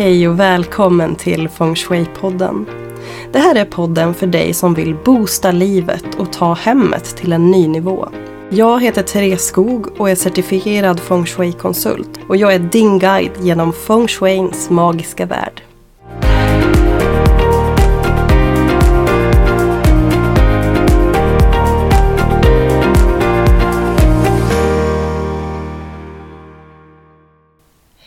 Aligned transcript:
Hej 0.00 0.28
och 0.28 0.40
välkommen 0.40 1.16
till 1.16 1.48
Feng 1.48 1.74
Shui-podden. 1.74 2.66
Det 3.32 3.38
här 3.38 3.54
är 3.54 3.64
podden 3.64 4.14
för 4.14 4.26
dig 4.26 4.54
som 4.54 4.74
vill 4.74 4.94
boosta 5.04 5.52
livet 5.52 6.14
och 6.18 6.32
ta 6.32 6.54
hemmet 6.54 7.04
till 7.16 7.32
en 7.32 7.50
ny 7.50 7.68
nivå. 7.68 8.08
Jag 8.50 8.82
heter 8.82 9.02
Therese 9.02 9.44
Skog 9.44 10.00
och 10.00 10.10
är 10.10 10.14
certifierad 10.14 11.00
Feng 11.00 11.26
Shui-konsult 11.26 12.20
och 12.28 12.36
jag 12.36 12.54
är 12.54 12.58
din 12.58 12.98
guide 12.98 13.32
genom 13.40 13.72
Feng 13.72 14.08
Shuins 14.08 14.70
magiska 14.70 15.26
värld. 15.26 15.62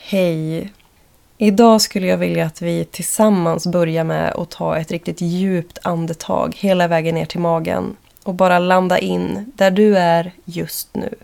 Hej! 0.10 0.73
Idag 1.44 1.82
skulle 1.82 2.07
jag 2.07 2.18
vilja 2.18 2.46
att 2.46 2.62
vi 2.62 2.86
tillsammans 2.86 3.68
börjar 3.68 4.04
med 4.04 4.33
att 4.33 4.50
ta 4.50 4.78
ett 4.78 4.92
riktigt 4.92 5.21
djupt 5.21 5.79
andetag 5.83 6.56
hela 6.57 6.88
vägen 6.88 7.16
ner 7.16 7.25
till 7.25 7.39
magen 7.39 7.96
och 8.24 8.33
bara 8.33 8.60
landa 8.60 9.00
in 9.00 9.52
där 9.56 9.71
du 9.71 9.97
är 9.97 10.32
just 10.46 10.96
nu. 10.96 11.16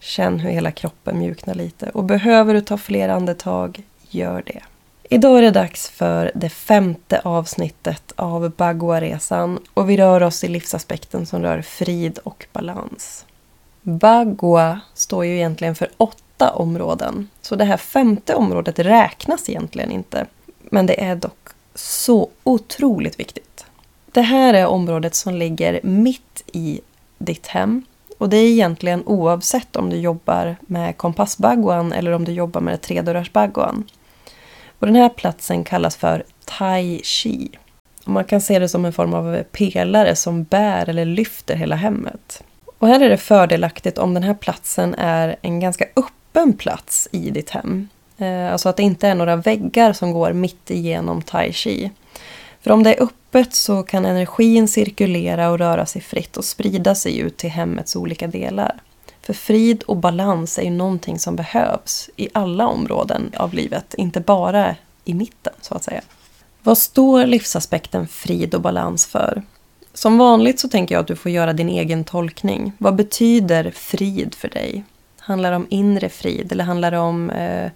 Känn 0.00 0.40
hur 0.40 0.50
hela 0.50 0.70
kroppen 0.70 1.18
mjuknar 1.18 1.54
lite 1.54 1.90
och 1.90 2.04
behöver 2.04 2.54
du 2.54 2.60
ta 2.60 2.78
fler 2.78 3.08
andetag, 3.08 3.82
gör 4.10 4.42
det. 4.46 4.62
Idag 5.12 5.38
är 5.38 5.42
det 5.42 5.50
dags 5.50 5.88
för 5.88 6.32
det 6.34 6.48
femte 6.48 7.20
avsnittet 7.24 8.12
av 8.16 8.50
Bagua-resan 8.50 9.58
och 9.74 9.90
vi 9.90 9.96
rör 9.96 10.22
oss 10.22 10.44
i 10.44 10.48
livsaspekten 10.48 11.26
som 11.26 11.42
rör 11.42 11.62
frid 11.62 12.18
och 12.24 12.46
balans. 12.52 13.24
Bagua 13.82 14.80
står 14.94 15.24
ju 15.24 15.36
egentligen 15.36 15.74
för 15.74 15.88
åtta 15.96 16.50
områden, 16.50 17.28
så 17.42 17.56
det 17.56 17.64
här 17.64 17.76
femte 17.76 18.34
området 18.34 18.78
räknas 18.78 19.48
egentligen 19.48 19.90
inte. 19.90 20.26
Men 20.70 20.86
det 20.86 21.04
är 21.04 21.16
dock 21.16 21.48
så 21.74 22.28
otroligt 22.44 23.20
viktigt. 23.20 23.64
Det 24.12 24.22
här 24.22 24.54
är 24.54 24.66
området 24.66 25.14
som 25.14 25.34
ligger 25.34 25.80
mitt 25.82 26.42
i 26.52 26.80
ditt 27.18 27.46
hem 27.46 27.84
och 28.18 28.28
det 28.28 28.36
är 28.36 28.48
egentligen 28.48 29.02
oavsett 29.06 29.76
om 29.76 29.90
du 29.90 29.96
jobbar 29.96 30.56
med 30.60 30.96
kompassbaguan 30.96 31.92
eller 31.92 32.12
om 32.12 32.24
du 32.24 32.32
jobbar 32.32 32.60
med 32.60 32.80
tredörrarsbaguan. 32.80 33.84
Och 34.82 34.86
den 34.86 34.96
här 34.96 35.08
platsen 35.08 35.64
kallas 35.64 35.96
för 35.96 36.24
Tai 36.44 37.00
Chi. 37.04 37.48
Och 38.04 38.12
man 38.12 38.24
kan 38.24 38.40
se 38.40 38.58
det 38.58 38.68
som 38.68 38.84
en 38.84 38.92
form 38.92 39.14
av 39.14 39.42
pelare 39.42 40.16
som 40.16 40.44
bär 40.44 40.88
eller 40.88 41.04
lyfter 41.04 41.56
hela 41.56 41.76
hemmet. 41.76 42.42
Och 42.78 42.88
här 42.88 43.00
är 43.00 43.08
det 43.08 43.16
fördelaktigt 43.16 43.98
om 43.98 44.14
den 44.14 44.22
här 44.22 44.34
platsen 44.34 44.94
är 44.94 45.36
en 45.42 45.60
ganska 45.60 45.84
öppen 45.96 46.52
plats 46.52 47.08
i 47.12 47.30
ditt 47.30 47.50
hem. 47.50 47.88
Eh, 48.18 48.52
alltså 48.52 48.68
att 48.68 48.76
det 48.76 48.82
inte 48.82 49.08
är 49.08 49.14
några 49.14 49.36
väggar 49.36 49.92
som 49.92 50.12
går 50.12 50.32
mitt 50.32 50.70
igenom 50.70 51.22
Tai 51.22 51.52
Chi. 51.52 51.90
För 52.60 52.70
om 52.70 52.82
det 52.82 52.94
är 52.94 53.02
öppet 53.02 53.54
så 53.54 53.82
kan 53.82 54.04
energin 54.04 54.68
cirkulera 54.68 55.50
och 55.50 55.58
röra 55.58 55.86
sig 55.86 56.02
fritt 56.02 56.36
och 56.36 56.44
sprida 56.44 56.94
sig 56.94 57.18
ut 57.18 57.36
till 57.36 57.50
hemmets 57.50 57.96
olika 57.96 58.26
delar. 58.26 58.80
För 59.22 59.32
frid 59.32 59.82
och 59.82 59.96
balans 59.96 60.58
är 60.58 60.62
ju 60.62 60.70
någonting 60.70 61.18
som 61.18 61.36
behövs 61.36 62.10
i 62.16 62.28
alla 62.34 62.66
områden 62.66 63.32
av 63.36 63.54
livet, 63.54 63.94
inte 63.94 64.20
bara 64.20 64.76
i 65.04 65.14
mitten 65.14 65.52
så 65.60 65.74
att 65.74 65.84
säga. 65.84 66.00
Vad 66.62 66.78
står 66.78 67.26
livsaspekten 67.26 68.08
frid 68.08 68.54
och 68.54 68.60
balans 68.60 69.06
för? 69.06 69.42
Som 69.94 70.18
vanligt 70.18 70.60
så 70.60 70.68
tänker 70.68 70.94
jag 70.94 71.00
att 71.00 71.06
du 71.06 71.16
får 71.16 71.30
göra 71.30 71.52
din 71.52 71.68
egen 71.68 72.04
tolkning. 72.04 72.72
Vad 72.78 72.94
betyder 72.94 73.70
frid 73.70 74.34
för 74.34 74.48
dig? 74.48 74.84
Handlar 75.18 75.50
det 75.50 75.56
om 75.56 75.66
inre 75.70 76.08
frid 76.08 76.52
eller 76.52 76.64
handlar 76.64 76.90
det 76.90 76.98
om 76.98 77.30
eh, 77.30 77.70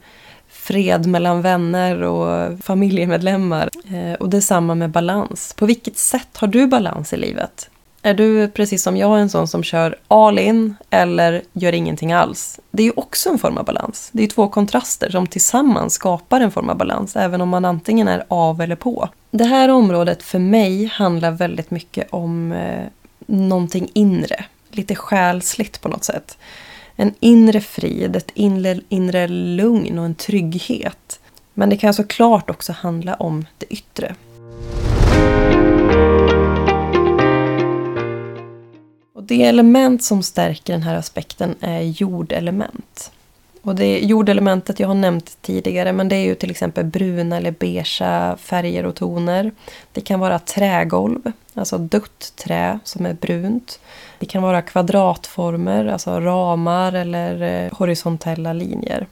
fred 0.48 1.06
mellan 1.06 1.42
vänner 1.42 2.02
och 2.02 2.58
familjemedlemmar? 2.61 3.70
Eh, 3.95 4.13
och 4.13 4.28
detsamma 4.28 4.74
med 4.74 4.90
balans. 4.90 5.55
På 5.58 5.67
vilket 5.67 5.98
sätt 5.98 6.36
har 6.36 6.48
du 6.48 6.67
balans 6.67 7.13
i 7.13 7.17
livet? 7.17 7.70
Är 8.06 8.14
du 8.14 8.48
precis 8.48 8.83
som 8.83 8.96
jag 8.96 9.20
en 9.20 9.28
sån 9.28 9.48
som 9.48 9.62
kör 9.62 9.98
all 10.08 10.39
in 10.39 10.74
eller 10.90 11.42
gör 11.52 11.72
ingenting 11.72 12.12
alls? 12.12 12.61
Det 12.70 12.83
är 12.83 12.86
ju 12.86 12.92
också 12.96 13.28
en 13.28 13.39
form 13.39 13.58
av 13.58 13.64
balans. 13.64 14.08
Det 14.12 14.22
är 14.22 14.28
två 14.28 14.48
kontraster 14.48 15.11
som 15.11 15.27
tillsammans 15.27 15.94
skapar 15.94 16.40
en 16.40 16.50
form 16.50 16.68
av 16.68 16.77
balans, 16.77 17.16
även 17.16 17.40
om 17.40 17.48
man 17.48 17.64
antingen 17.64 18.08
är 18.08 18.24
av 18.28 18.61
eller 18.61 18.77
på. 18.77 19.08
Det 19.30 19.45
här 19.45 19.68
området 19.68 20.22
för 20.22 20.39
mig 20.39 20.86
handlar 20.86 21.30
väldigt 21.30 21.70
mycket 21.70 22.08
om 22.11 22.52
eh, 22.52 22.86
någonting 23.27 23.90
inre, 23.92 24.45
lite 24.70 24.95
själsligt 24.95 25.80
på 25.80 25.89
något 25.89 26.05
sätt. 26.05 26.39
En 26.96 27.14
inre 27.20 27.61
frid, 27.61 28.16
ett 28.16 28.30
inre, 28.34 28.80
inre 28.89 29.28
lugn 29.28 29.98
och 29.98 30.05
en 30.05 30.14
trygghet. 30.14 31.20
Men 31.55 31.70
det 31.70 31.77
kan 31.77 31.95
såklart 31.95 32.50
också 32.50 32.72
handla 32.72 33.14
om 33.14 33.46
det 33.58 33.66
yttre. 33.72 34.14
Det 39.27 39.45
element 39.45 40.03
som 40.03 40.23
stärker 40.23 40.73
den 40.73 40.83
här 40.83 40.95
aspekten 40.95 41.55
är 41.61 41.81
jordelement. 41.81 43.13
Och 43.63 43.75
det 43.75 43.98
jordelementet 43.98 44.81
jag 44.81 44.89
har 44.89 44.95
nämnt 44.95 45.39
tidigare 45.42 45.92
men 45.92 46.09
det 46.09 46.17
är 46.17 46.25
ju 46.25 46.35
till 46.35 46.51
exempel 46.51 46.85
bruna 46.85 47.37
eller 47.37 47.51
beigea 47.51 48.37
färger 48.41 48.87
och 48.87 48.95
toner. 48.95 49.51
Det 49.92 50.01
kan 50.01 50.20
vara 50.20 50.39
trägolv, 50.39 51.33
alltså 51.55 51.79
dött 51.79 52.33
trä 52.37 52.79
som 52.85 53.07
är 53.07 53.14
brunt. 53.14 53.81
Det 54.19 54.27
kan 54.27 54.42
vara 54.42 54.63
kvadratformer, 54.63 55.87
alltså 55.87 56.20
ramar 56.20 56.93
eller 56.93 57.43
eh, 57.43 57.73
horisontella 57.73 58.53
linjer. 58.53 59.07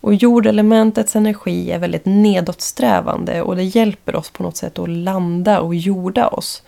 Och 0.00 0.14
jordelementets 0.14 1.16
energi 1.16 1.72
är 1.72 1.78
väldigt 1.78 2.06
nedåtsträvande 2.06 3.42
och 3.42 3.56
det 3.56 3.64
hjälper 3.64 4.16
oss 4.16 4.30
på 4.30 4.42
något 4.42 4.56
sätt 4.56 4.78
att 4.78 4.88
landa 4.88 5.60
och 5.60 5.74
jorda 5.74 6.28
oss. 6.28 6.62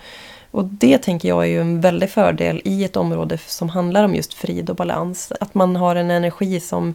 Och 0.52 0.64
det 0.64 0.98
tänker 0.98 1.28
jag 1.28 1.42
är 1.42 1.48
ju 1.48 1.60
en 1.60 1.80
väldig 1.80 2.10
fördel 2.10 2.60
i 2.64 2.84
ett 2.84 2.96
område 2.96 3.38
som 3.38 3.68
handlar 3.68 4.04
om 4.04 4.14
just 4.14 4.34
frid 4.34 4.70
och 4.70 4.76
balans. 4.76 5.32
Att 5.40 5.54
man 5.54 5.76
har 5.76 5.96
en 5.96 6.10
energi 6.10 6.60
som, 6.60 6.94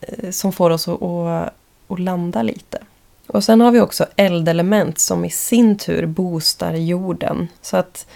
eh, 0.00 0.30
som 0.30 0.52
får 0.52 0.70
oss 0.70 0.88
att, 0.88 1.02
att, 1.02 1.52
att 1.88 1.98
landa 1.98 2.42
lite. 2.42 2.78
Och 3.26 3.44
sen 3.44 3.60
har 3.60 3.70
vi 3.70 3.80
också 3.80 4.06
eldelement 4.16 4.98
som 4.98 5.24
i 5.24 5.30
sin 5.30 5.78
tur 5.78 6.06
boostar 6.06 6.72
jorden. 6.72 7.48
Så 7.62 7.76
att 7.76 8.06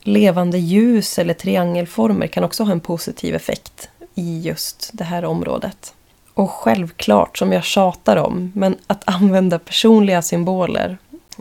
levande 0.00 0.58
ljus 0.58 1.18
eller 1.18 1.34
triangelformer 1.34 2.26
kan 2.26 2.44
också 2.44 2.64
ha 2.64 2.72
en 2.72 2.80
positiv 2.80 3.34
effekt 3.34 3.88
i 4.14 4.40
just 4.40 4.90
det 4.92 5.04
här 5.04 5.24
området. 5.24 5.94
Och 6.34 6.50
självklart, 6.50 7.38
som 7.38 7.52
jag 7.52 7.64
tjatar 7.64 8.16
om, 8.16 8.52
men 8.54 8.76
att 8.86 9.02
använda 9.04 9.58
personliga 9.58 10.22
symboler 10.22 10.98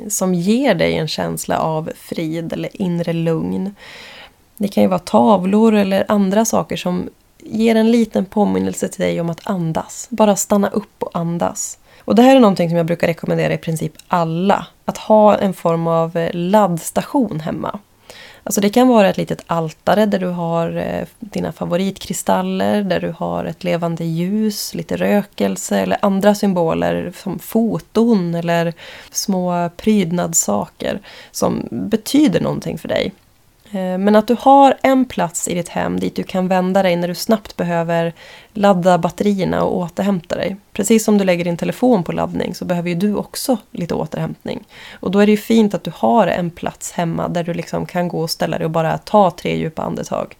som 0.07 0.33
ger 0.33 0.75
dig 0.75 0.95
en 0.95 1.07
känsla 1.07 1.57
av 1.57 1.91
frid 1.95 2.53
eller 2.53 2.81
inre 2.81 3.13
lugn. 3.13 3.75
Det 4.57 4.67
kan 4.67 4.83
ju 4.83 4.89
vara 4.89 4.99
tavlor 4.99 5.73
eller 5.73 6.05
andra 6.07 6.45
saker 6.45 6.77
som 6.77 7.09
ger 7.43 7.75
en 7.75 7.91
liten 7.91 8.25
påminnelse 8.25 8.87
till 8.87 9.01
dig 9.01 9.21
om 9.21 9.29
att 9.29 9.41
andas. 9.43 10.07
Bara 10.09 10.35
stanna 10.35 10.69
upp 10.69 11.03
och 11.03 11.11
andas. 11.13 11.77
Och 11.99 12.15
det 12.15 12.21
här 12.21 12.35
är 12.35 12.39
någonting 12.39 12.69
som 12.69 12.77
jag 12.77 12.85
brukar 12.85 13.07
rekommendera 13.07 13.53
i 13.53 13.57
princip 13.57 13.93
alla. 14.07 14.67
Att 14.85 14.97
ha 14.97 15.37
en 15.37 15.53
form 15.53 15.87
av 15.87 16.17
eh, 16.17 16.29
laddstation 16.33 17.39
hemma. 17.39 17.79
Alltså 18.43 18.61
det 18.61 18.69
kan 18.69 18.87
vara 18.87 19.09
ett 19.09 19.17
litet 19.17 19.43
altare 19.47 20.05
där 20.05 20.19
du 20.19 20.27
har 20.27 20.77
eh, 20.77 21.07
dina 21.19 21.51
favoritkristaller, 21.51 22.83
där 22.83 22.99
du 22.99 23.13
har 23.17 23.45
ett 23.45 23.63
levande 23.63 24.05
ljus, 24.05 24.75
lite 24.75 24.97
rökelse 24.97 25.79
eller 25.79 25.97
andra 26.01 26.35
symboler 26.35 27.13
som 27.15 27.39
foton 27.39 28.35
eller 28.35 28.73
små 29.11 29.69
prydnadssaker 29.77 30.99
som 31.31 31.67
betyder 31.71 32.41
någonting 32.41 32.77
för 32.77 32.87
dig. 32.87 33.11
Eh, 33.71 33.97
men 33.97 34.15
att 34.15 34.27
du 34.27 34.35
har 34.39 34.77
en 34.81 35.05
plats 35.05 35.47
i 35.47 35.53
ditt 35.53 35.69
hem 35.69 35.99
dit 35.99 36.15
du 36.15 36.23
kan 36.23 36.47
vända 36.47 36.83
dig 36.83 36.95
när 36.95 37.07
du 37.07 37.15
snabbt 37.15 37.57
behöver 37.57 38.13
ladda 38.53 38.97
batterierna 38.97 39.63
och 39.63 39.77
återhämta 39.77 40.35
dig. 40.35 40.55
Precis 40.73 41.03
som 41.03 41.17
du 41.17 41.23
lägger 41.23 41.43
din 41.43 41.57
telefon 41.57 42.03
på 42.03 42.11
laddning 42.11 42.55
så 42.55 42.65
behöver 42.65 42.89
ju 42.89 42.95
du 42.95 43.15
också 43.15 43.57
lite 43.71 43.93
återhämtning. 43.93 44.63
Och 44.91 45.11
då 45.11 45.19
är 45.19 45.25
det 45.25 45.31
ju 45.31 45.37
fint 45.37 45.73
att 45.73 45.83
du 45.83 45.91
har 45.95 46.27
en 46.27 46.51
plats 46.51 46.91
hemma 46.91 47.27
där 47.27 47.43
du 47.43 47.53
liksom 47.53 47.85
kan 47.85 48.07
gå 48.07 48.21
och 48.21 48.29
ställa 48.29 48.57
dig 48.57 48.65
och 48.65 48.71
bara 48.71 48.97
ta 48.97 49.31
tre 49.31 49.57
djupa 49.57 49.81
andetag. 49.81 50.37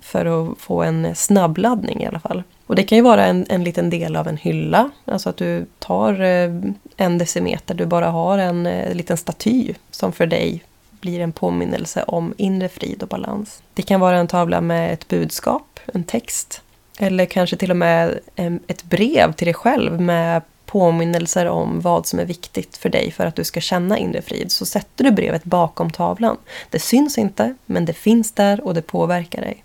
För 0.00 0.26
att 0.26 0.58
få 0.58 0.82
en 0.82 1.14
snabbladdning 1.14 2.02
i 2.02 2.06
alla 2.06 2.20
fall. 2.20 2.42
Och 2.66 2.74
det 2.74 2.82
kan 2.82 2.98
ju 2.98 3.02
vara 3.02 3.26
en, 3.26 3.46
en 3.48 3.64
liten 3.64 3.90
del 3.90 4.16
av 4.16 4.28
en 4.28 4.36
hylla. 4.36 4.90
Alltså 5.04 5.28
att 5.28 5.36
du 5.36 5.66
tar 5.78 6.20
eh, 6.20 6.50
en 6.96 7.18
decimeter, 7.18 7.74
du 7.74 7.86
bara 7.86 8.10
har 8.10 8.38
en, 8.38 8.66
en 8.66 8.96
liten 8.96 9.16
staty 9.16 9.74
som 9.90 10.12
för 10.12 10.26
dig 10.26 10.62
blir 11.06 11.20
en 11.20 11.32
påminnelse 11.32 12.02
om 12.02 12.34
inre 12.36 12.68
frid 12.68 13.02
och 13.02 13.08
balans. 13.08 13.62
Det 13.74 13.82
kan 13.82 14.00
vara 14.00 14.18
en 14.18 14.28
tavla 14.28 14.60
med 14.60 14.92
ett 14.92 15.08
budskap, 15.08 15.80
en 15.94 16.04
text. 16.04 16.62
Eller 16.98 17.26
kanske 17.26 17.56
till 17.56 17.70
och 17.70 17.76
med 17.76 18.18
ett 18.66 18.84
brev 18.84 19.32
till 19.32 19.46
dig 19.46 19.54
själv 19.54 20.00
med 20.00 20.42
påminnelser 20.66 21.46
om 21.46 21.80
vad 21.80 22.06
som 22.06 22.18
är 22.18 22.24
viktigt 22.24 22.76
för 22.76 22.88
dig 22.88 23.10
för 23.10 23.26
att 23.26 23.36
du 23.36 23.44
ska 23.44 23.60
känna 23.60 23.98
inre 23.98 24.22
frid 24.22 24.52
så 24.52 24.66
sätter 24.66 25.04
du 25.04 25.10
brevet 25.10 25.44
bakom 25.44 25.90
tavlan. 25.90 26.36
Det 26.70 26.78
syns 26.78 27.18
inte, 27.18 27.54
men 27.66 27.84
det 27.84 27.92
finns 27.92 28.32
där 28.32 28.60
och 28.60 28.74
det 28.74 28.82
påverkar 28.82 29.40
dig. 29.40 29.64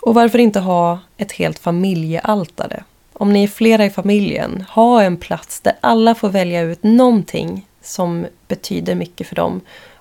Och 0.00 0.14
varför 0.14 0.38
inte 0.38 0.60
ha 0.60 0.98
ett 1.16 1.32
helt 1.32 1.58
familjealtare? 1.58 2.84
Om 3.12 3.32
ni 3.32 3.44
är 3.44 3.48
flera 3.48 3.84
i 3.84 3.90
familjen, 3.90 4.64
ha 4.70 5.02
en 5.02 5.16
plats 5.16 5.60
där 5.60 5.72
alla 5.80 6.14
får 6.14 6.28
välja 6.28 6.60
ut 6.60 6.82
någonting 6.82 7.66
som 7.82 8.26
betyder 8.48 8.94
mycket 8.94 9.26
för 9.26 9.36
dem 9.36 9.60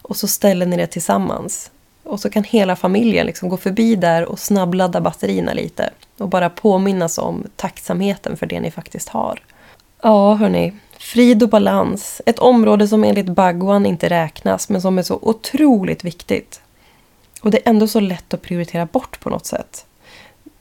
och 0.10 0.18
så 0.18 0.28
ställer 0.28 0.66
ni 0.66 0.78
det 0.78 0.88
tillsammans. 0.88 1.72
Och 2.04 2.20
så 2.20 2.30
kan 2.30 2.44
hela 2.44 2.76
familjen 2.76 3.26
liksom 3.26 3.50
gå 3.50 3.58
förbi 3.58 3.96
där 3.96 4.26
och 4.26 4.40
snabbladda 4.40 5.02
batterierna 5.02 5.54
lite 5.54 5.90
och 6.18 6.30
bara 6.30 6.50
påminnas 6.50 7.18
om 7.18 7.44
tacksamheten 7.56 8.38
för 8.38 8.46
det 8.46 8.60
ni 8.60 8.72
faktiskt 8.72 9.10
har. 9.10 9.42
Ja, 10.02 10.34
hörni. 10.34 10.74
Frid 10.98 11.44
och 11.44 11.50
balans. 11.50 12.22
Ett 12.26 12.40
område 12.40 12.88
som 12.88 13.04
enligt 13.04 13.26
Bhagwan 13.26 13.86
inte 13.86 14.10
räknas 14.10 14.70
men 14.70 14.82
som 14.82 14.98
är 14.98 15.04
så 15.04 15.20
otroligt 15.22 16.04
viktigt. 16.04 16.62
Och 17.42 17.52
det 17.52 17.58
är 17.58 17.70
ändå 17.70 17.88
så 17.88 18.00
lätt 18.00 18.34
att 18.34 18.42
prioritera 18.42 18.86
bort 18.86 19.20
på 19.20 19.30
något 19.30 19.46
sätt. 19.46 19.86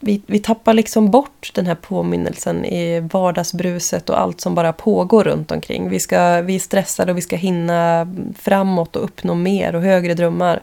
Vi, 0.01 0.23
vi 0.27 0.39
tappar 0.39 0.75
liksom 0.75 1.11
bort 1.11 1.51
den 1.55 1.67
här 1.67 1.75
påminnelsen 1.75 2.65
i 2.65 3.01
vardagsbruset 3.01 4.11
och 4.11 4.21
allt 4.21 4.41
som 4.41 4.55
bara 4.55 4.73
pågår 4.73 5.25
runt 5.25 5.51
omkring. 5.51 5.89
Vi, 5.89 6.01
ska, 6.01 6.41
vi 6.41 6.55
är 6.55 6.59
stressade 6.59 7.13
och 7.13 7.19
vi 7.19 7.23
ska 7.23 7.37
hinna 7.37 8.09
framåt 8.39 8.97
och 8.97 9.05
uppnå 9.05 9.35
mer 9.35 9.75
och 9.75 9.83
högre 9.83 10.15
drömmar. 10.15 10.61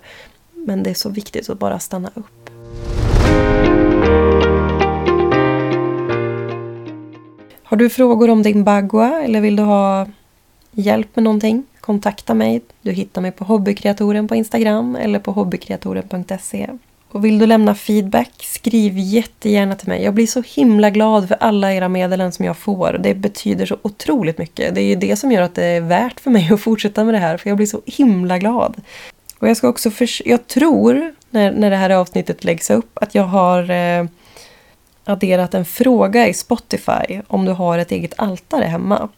Men 0.54 0.84
det 0.84 0.90
är 0.90 0.94
så 0.94 1.10
viktigt 1.10 1.50
att 1.50 1.60
bara 1.60 1.80
stanna 1.80 2.12
upp. 2.14 2.50
Har 7.64 7.78
du 7.78 7.90
frågor 7.90 8.30
om 8.30 8.44
din 8.44 8.64
bagua 8.64 9.22
eller 9.24 9.42
vill 9.42 9.56
du 9.56 9.64
ha 9.64 10.08
hjälp 10.72 11.16
med 11.16 11.24
någonting? 11.24 11.64
Kontakta 11.80 12.34
mig. 12.34 12.62
Du 12.81 12.92
hittar 12.92 13.22
mig 13.22 13.31
på 13.31 13.44
Hobbykreatoren 13.44 14.28
på 14.28 14.36
Instagram 14.36 14.96
eller 14.96 15.20
på 15.20 15.31
hobbykreatoren.se. 15.31 16.70
Och 17.16 17.26
vill 17.26 17.40
du 17.40 17.46
lämna 17.46 17.76
feedback, 17.76 18.32
skriv 18.40 18.94
jättegärna 18.98 19.76
till 19.76 19.88
mig. 19.88 20.04
Jag 20.04 20.14
blir 20.14 20.28
så 20.28 20.44
himla 20.46 20.90
glad 20.90 21.28
för 21.28 21.38
alla 21.40 21.74
era 21.74 21.90
meddelanden 21.90 22.32
som 22.32 22.46
jag 22.46 22.58
får. 22.58 23.00
Det 23.04 23.14
betyder 23.14 23.66
så 23.66 23.78
otroligt 23.82 24.38
mycket. 24.38 24.76
Det 24.76 24.82
är 24.82 24.86
ju 24.86 24.96
det 24.96 25.16
som 25.16 25.32
gör 25.32 25.42
att 25.42 25.56
det 25.56 25.66
är 25.66 25.82
värt 25.82 26.20
för 26.20 26.32
mig 26.32 26.50
att 26.54 26.62
fortsätta 26.62 27.04
med 27.04 27.14
det 27.14 27.18
här, 27.18 27.38
för 27.38 27.50
jag 27.50 27.58
blir 27.58 27.68
så 27.68 27.82
himla 27.86 28.38
glad. 28.38 28.76
Och 29.40 29.50
jag 29.50 29.58
ska 29.58 29.68
också 29.68 29.92
för, 29.92 30.28
Jag 30.28 30.48
tror, 30.48 31.14
när, 31.30 31.52
när 31.52 31.70
det 31.70 31.76
här 31.76 31.90
avsnittet 31.90 32.44
läggs 32.44 32.70
upp, 32.70 32.98
att 32.98 33.16
jag 33.16 33.24
har 33.24 33.72
eh, 33.72 34.06
adderat 35.04 35.54
en 35.54 35.66
fråga 35.66 36.28
i 36.28 36.34
Spotify 36.34 37.22
om 37.28 37.46
du 37.46 37.52
har 37.52 37.78
ett 37.78 37.92
eget 37.92 38.14
altare 38.18 38.66
hemma. 38.66 39.10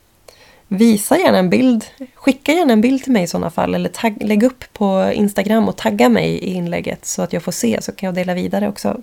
Visa 0.68 1.18
gärna 1.18 1.38
en 1.38 1.50
bild. 1.50 1.86
Skicka 2.16 2.52
gärna 2.52 2.74
en 2.74 2.81
bild 2.81 3.04
till 3.04 3.12
mig 3.12 3.24
i 3.24 3.28
sådana 3.28 3.50
fall. 3.50 3.75
Eller 3.75 3.90
tagg, 3.90 4.24
lägg 4.24 4.44
upp 4.44 4.74
på 4.74 5.12
Instagram 5.14 5.68
och 5.68 5.78
tagga 5.78 6.10
mig 6.10 6.30
i 6.30 6.54
inlägget 6.54 7.06
så 7.06 7.22
att 7.22 7.34
jag 7.34 7.44
får 7.44 7.52
se 7.52 7.81
så 7.81 7.92
kan 7.92 8.08
jag 8.08 8.16
dela 8.16 8.34
vidare 8.34 8.69
också. 8.69 9.02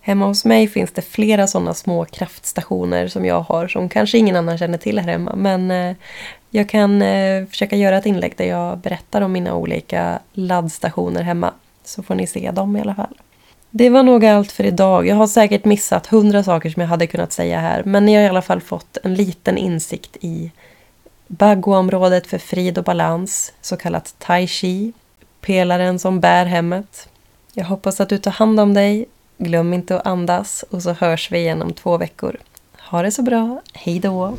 Hemma 0.00 0.26
hos 0.26 0.44
mig 0.44 0.68
finns 0.68 0.92
det 0.92 1.02
flera 1.02 1.46
sådana 1.46 1.74
små 1.74 2.04
kraftstationer 2.04 3.08
som 3.08 3.24
jag 3.24 3.40
har 3.40 3.68
som 3.68 3.88
kanske 3.88 4.18
ingen 4.18 4.36
annan 4.36 4.58
känner 4.58 4.78
till 4.78 4.98
här 4.98 5.08
hemma. 5.08 5.34
Men 5.36 5.70
eh, 5.70 5.96
jag 6.50 6.68
kan 6.68 7.02
eh, 7.02 7.46
försöka 7.46 7.76
göra 7.76 7.98
ett 7.98 8.06
inlägg 8.06 8.34
där 8.36 8.44
jag 8.44 8.78
berättar 8.78 9.20
om 9.20 9.32
mina 9.32 9.54
olika 9.54 10.18
laddstationer 10.32 11.22
hemma. 11.22 11.52
Så 11.84 12.02
får 12.02 12.14
ni 12.14 12.26
se 12.26 12.50
dem 12.50 12.76
i 12.76 12.80
alla 12.80 12.94
fall. 12.94 13.18
Det 13.70 13.90
var 13.90 14.02
nog 14.02 14.24
allt 14.24 14.52
för 14.52 14.64
idag. 14.64 15.06
Jag 15.06 15.16
har 15.16 15.26
säkert 15.26 15.64
missat 15.64 16.06
hundra 16.06 16.42
saker 16.42 16.70
som 16.70 16.80
jag 16.80 16.88
hade 16.88 17.06
kunnat 17.06 17.32
säga 17.32 17.60
här. 17.60 17.82
Men 17.84 18.06
ni 18.06 18.14
har 18.14 18.22
i 18.22 18.28
alla 18.28 18.42
fall 18.42 18.60
fått 18.60 18.96
en 19.02 19.14
liten 19.14 19.58
insikt 19.58 20.16
i 20.20 20.50
Baguområdet 21.38 22.26
för 22.26 22.38
frid 22.38 22.78
och 22.78 22.84
balans, 22.84 23.52
så 23.60 23.76
kallat 23.76 24.14
Tai 24.18 24.46
Chi. 24.46 24.92
Pelaren 25.40 25.98
som 25.98 26.20
bär 26.20 26.46
hemmet. 26.46 27.08
Jag 27.52 27.64
hoppas 27.64 28.00
att 28.00 28.08
du 28.08 28.18
tar 28.18 28.30
hand 28.30 28.60
om 28.60 28.74
dig. 28.74 29.06
Glöm 29.38 29.74
inte 29.74 29.96
att 29.96 30.06
andas 30.06 30.64
och 30.70 30.82
så 30.82 30.92
hörs 30.92 31.32
vi 31.32 31.38
igen 31.38 31.62
om 31.62 31.72
två 31.72 31.96
veckor. 31.96 32.36
Ha 32.78 33.02
det 33.02 33.10
så 33.10 33.22
bra. 33.22 33.60
Hej 33.72 34.00
då! 34.00 34.36